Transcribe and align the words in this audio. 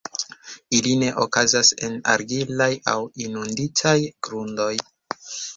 Ili 0.77 0.93
ne 1.01 1.09
okazas 1.25 1.69
en 1.89 1.99
argilaj 2.13 2.71
aŭ 2.95 2.97
inunditaj 3.27 3.97
grundoj. 4.29 4.73